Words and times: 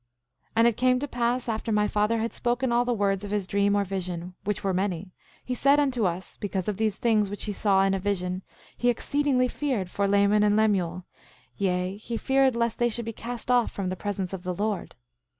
8:36 0.51 0.51
And 0.55 0.67
it 0.67 0.77
came 0.77 0.99
to 0.99 1.07
pass 1.07 1.47
after 1.47 1.71
my 1.71 1.87
father 1.87 2.17
had 2.17 2.33
spoken 2.33 2.71
all 2.71 2.85
the 2.85 2.91
words 2.91 3.23
of 3.23 3.29
his 3.29 3.45
dream 3.45 3.75
or 3.75 3.83
vision, 3.83 4.33
which 4.45 4.63
were 4.63 4.73
many, 4.73 5.11
he 5.45 5.53
said 5.53 5.79
unto 5.79 6.05
us, 6.07 6.37
because 6.37 6.67
of 6.67 6.77
these 6.77 6.97
things 6.97 7.29
which 7.29 7.43
he 7.43 7.51
saw 7.53 7.83
in 7.83 7.93
a 7.93 7.99
vision, 7.99 8.41
he 8.75 8.89
exceedingly 8.89 9.47
feared 9.47 9.91
for 9.91 10.07
Laman 10.07 10.41
and 10.41 10.55
Lemuel; 10.55 11.05
yea, 11.55 11.97
he 11.97 12.17
feared 12.17 12.55
lest 12.55 12.79
they 12.79 12.89
should 12.89 13.05
be 13.05 13.13
cast 13.13 13.51
off 13.51 13.69
from 13.69 13.89
the 13.89 13.95
presence 13.95 14.33
of 14.33 14.41
the 14.41 14.55
Lord. 14.55 14.95